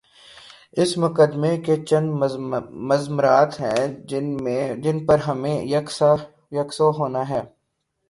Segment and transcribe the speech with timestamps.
[0.81, 2.07] اس مقدمے کے چند
[2.89, 3.81] مضمرات ہیں
[4.83, 5.57] جن پر ہمیں
[6.53, 7.41] یک سو ہونا ہے۔